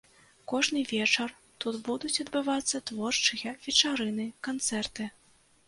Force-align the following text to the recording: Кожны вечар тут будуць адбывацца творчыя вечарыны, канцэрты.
Кожны 0.53 0.79
вечар 0.91 1.29
тут 1.65 1.77
будуць 1.91 2.21
адбывацца 2.25 2.83
творчыя 2.93 3.55
вечарыны, 3.69 4.29
канцэрты. 4.51 5.03